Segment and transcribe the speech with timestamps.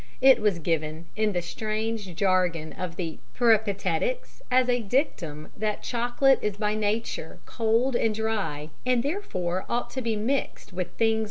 [0.19, 6.39] It was given, in the strange jargon of the Peripatetics, as a dictum that chocolate
[6.41, 11.09] is by nature cold and dry and therefore ought to be mixed with things which
[11.11, 11.19] are hot.